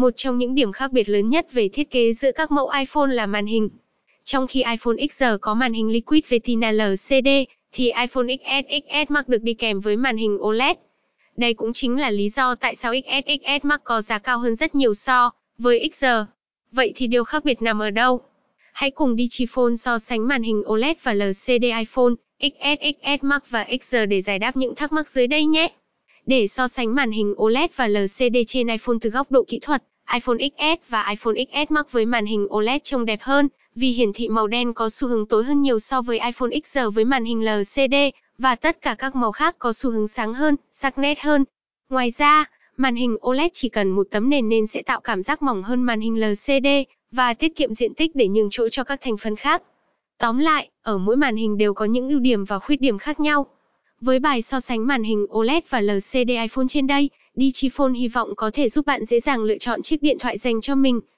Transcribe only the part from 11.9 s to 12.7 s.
là lý do